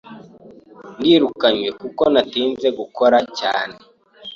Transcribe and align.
Ndirukanwe 0.99 1.67
kuko 1.81 2.03
natinze 2.13 2.67
gukora 2.79 3.17
cyane. 3.39 3.77